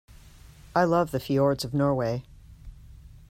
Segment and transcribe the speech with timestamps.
[0.75, 2.23] I love the fjords of Norway.